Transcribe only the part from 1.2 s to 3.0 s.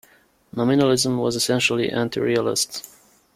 essentially anti-Realist.